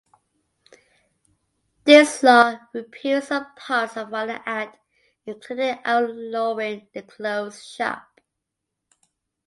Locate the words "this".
1.83-2.23